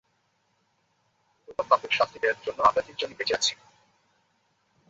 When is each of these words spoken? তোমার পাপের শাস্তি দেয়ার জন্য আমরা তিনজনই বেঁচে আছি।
তোমার 1.45 1.65
পাপের 1.71 1.91
শাস্তি 1.97 2.17
দেয়ার 2.21 2.39
জন্য 2.45 2.59
আমরা 2.61 2.81
তিনজনই 2.87 3.17
বেঁচে 3.19 3.37
আছি। 3.39 3.53